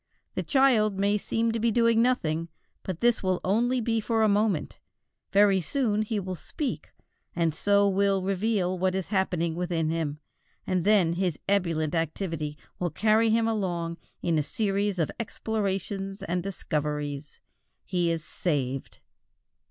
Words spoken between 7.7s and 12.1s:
will reveal what is happening within him, and then his ebullient